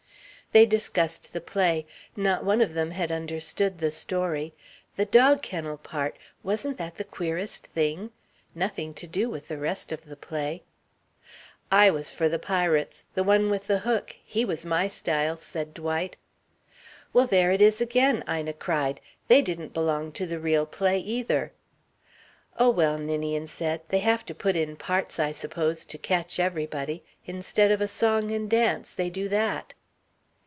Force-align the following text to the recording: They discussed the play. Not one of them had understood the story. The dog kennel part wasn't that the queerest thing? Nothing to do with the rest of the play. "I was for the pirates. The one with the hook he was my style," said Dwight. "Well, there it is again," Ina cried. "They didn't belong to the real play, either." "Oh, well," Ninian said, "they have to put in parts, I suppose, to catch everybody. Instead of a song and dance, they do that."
They 0.53 0.65
discussed 0.65 1.31
the 1.31 1.39
play. 1.39 1.85
Not 2.17 2.43
one 2.43 2.59
of 2.59 2.73
them 2.73 2.91
had 2.91 3.09
understood 3.09 3.77
the 3.77 3.89
story. 3.89 4.53
The 4.97 5.05
dog 5.05 5.41
kennel 5.41 5.77
part 5.77 6.17
wasn't 6.43 6.77
that 6.77 6.95
the 6.95 7.05
queerest 7.05 7.67
thing? 7.67 8.11
Nothing 8.53 8.93
to 8.95 9.07
do 9.07 9.29
with 9.29 9.47
the 9.47 9.57
rest 9.57 9.93
of 9.93 10.03
the 10.03 10.17
play. 10.17 10.63
"I 11.71 11.89
was 11.89 12.11
for 12.11 12.27
the 12.27 12.37
pirates. 12.37 13.05
The 13.15 13.23
one 13.23 13.49
with 13.49 13.67
the 13.67 13.79
hook 13.79 14.17
he 14.25 14.43
was 14.43 14.65
my 14.65 14.89
style," 14.89 15.37
said 15.37 15.73
Dwight. 15.73 16.17
"Well, 17.13 17.27
there 17.27 17.51
it 17.53 17.61
is 17.61 17.79
again," 17.79 18.21
Ina 18.29 18.51
cried. 18.51 18.99
"They 19.29 19.41
didn't 19.41 19.73
belong 19.73 20.11
to 20.11 20.25
the 20.25 20.37
real 20.37 20.65
play, 20.65 20.99
either." 20.99 21.53
"Oh, 22.59 22.71
well," 22.71 22.97
Ninian 22.97 23.47
said, 23.47 23.83
"they 23.87 23.99
have 23.99 24.25
to 24.25 24.35
put 24.35 24.57
in 24.57 24.75
parts, 24.75 25.17
I 25.17 25.31
suppose, 25.31 25.85
to 25.85 25.97
catch 25.97 26.41
everybody. 26.41 27.05
Instead 27.25 27.71
of 27.71 27.79
a 27.79 27.87
song 27.87 28.31
and 28.33 28.49
dance, 28.49 28.91
they 28.93 29.09
do 29.09 29.29
that." 29.29 29.73